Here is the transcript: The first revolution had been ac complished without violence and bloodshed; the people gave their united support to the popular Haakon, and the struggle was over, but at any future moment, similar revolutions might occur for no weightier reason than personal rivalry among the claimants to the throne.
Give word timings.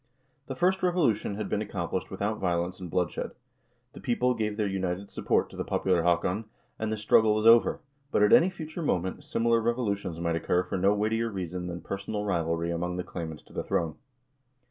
The 0.47 0.55
first 0.55 0.81
revolution 0.81 1.35
had 1.35 1.47
been 1.47 1.61
ac 1.61 1.73
complished 1.73 2.09
without 2.09 2.39
violence 2.39 2.79
and 2.79 2.89
bloodshed; 2.89 3.33
the 3.93 3.99
people 3.99 4.33
gave 4.33 4.57
their 4.57 4.65
united 4.65 5.11
support 5.11 5.47
to 5.51 5.55
the 5.55 5.63
popular 5.63 6.01
Haakon, 6.01 6.45
and 6.79 6.91
the 6.91 6.97
struggle 6.97 7.35
was 7.35 7.45
over, 7.45 7.81
but 8.11 8.23
at 8.23 8.33
any 8.33 8.49
future 8.49 8.81
moment, 8.81 9.23
similar 9.23 9.61
revolutions 9.61 10.19
might 10.19 10.35
occur 10.35 10.63
for 10.63 10.75
no 10.79 10.91
weightier 10.95 11.29
reason 11.29 11.67
than 11.67 11.81
personal 11.81 12.25
rivalry 12.25 12.71
among 12.71 12.97
the 12.97 13.03
claimants 13.03 13.43
to 13.43 13.53
the 13.53 13.63
throne. 13.63 13.93